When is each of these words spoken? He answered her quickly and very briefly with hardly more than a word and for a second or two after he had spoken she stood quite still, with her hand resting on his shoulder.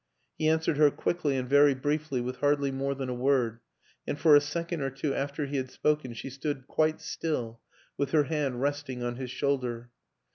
He 0.39 0.47
answered 0.47 0.77
her 0.77 0.89
quickly 0.89 1.37
and 1.37 1.47
very 1.47 1.75
briefly 1.75 2.21
with 2.21 2.37
hardly 2.37 2.71
more 2.71 2.95
than 2.95 3.07
a 3.07 3.13
word 3.13 3.59
and 4.07 4.17
for 4.19 4.35
a 4.35 4.41
second 4.41 4.81
or 4.81 4.89
two 4.89 5.13
after 5.13 5.45
he 5.45 5.57
had 5.57 5.69
spoken 5.69 6.15
she 6.15 6.31
stood 6.31 6.65
quite 6.65 6.99
still, 6.99 7.59
with 7.97 8.09
her 8.09 8.23
hand 8.23 8.61
resting 8.61 9.03
on 9.03 9.17
his 9.17 9.29
shoulder. 9.29 9.91